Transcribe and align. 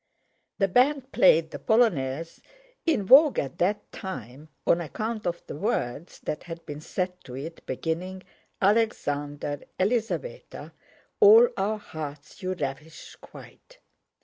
The 0.57 0.67
band 0.67 1.11
played 1.11 1.51
the 1.51 1.59
polonaise 1.59 2.41
in 2.87 3.03
vogue 3.03 3.37
at 3.37 3.59
that 3.59 3.91
time 3.91 4.49
on 4.65 4.81
account 4.81 5.27
of 5.27 5.45
the 5.45 5.55
words 5.55 6.17
that 6.21 6.41
had 6.41 6.65
been 6.65 6.81
set 6.81 7.23
to 7.25 7.35
it, 7.35 7.63
beginning: 7.67 8.23
"Alexander, 8.59 9.59
Elisaveta, 9.79 10.71
all 11.19 11.49
our 11.55 11.77
hearts 11.77 12.41
you 12.41 12.53
ravish 12.55 13.15
quite..." 13.17 13.77